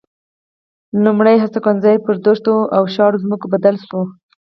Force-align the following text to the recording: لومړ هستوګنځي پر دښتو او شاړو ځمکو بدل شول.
لومړ 1.03 1.25
هستوګنځي 1.43 1.95
پر 2.05 2.15
دښتو 2.25 2.55
او 2.75 2.83
شاړو 2.93 3.21
ځمکو 3.23 3.45
بدل 3.53 3.75
شول. 3.85 4.07